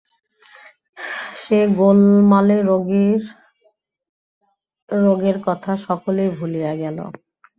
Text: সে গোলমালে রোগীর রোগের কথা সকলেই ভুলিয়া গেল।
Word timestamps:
সে 1.41 1.59
গোলমালে 1.77 2.57
রোগীর 2.63 3.21
রোগের 4.89 5.37
কথা 5.47 5.71
সকলেই 5.87 6.29
ভুলিয়া 6.37 6.73
গেল। 6.75 6.97